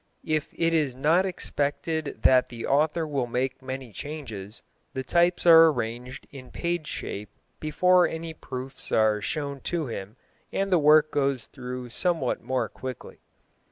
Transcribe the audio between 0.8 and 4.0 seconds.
not expected that the author will make many